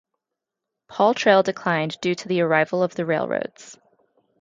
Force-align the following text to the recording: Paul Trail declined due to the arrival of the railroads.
Paul 0.87 1.13
Trail 1.13 1.43
declined 1.43 2.01
due 2.01 2.15
to 2.15 2.27
the 2.27 2.41
arrival 2.41 2.81
of 2.81 2.95
the 2.95 3.05
railroads. 3.05 3.77